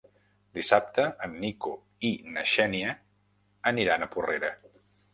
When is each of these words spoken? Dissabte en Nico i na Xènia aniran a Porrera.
Dissabte 0.57 1.05
en 1.27 1.35
Nico 1.43 1.75
i 2.11 2.13
na 2.39 2.47
Xènia 2.57 2.97
aniran 3.75 4.11
a 4.11 4.13
Porrera. 4.17 4.55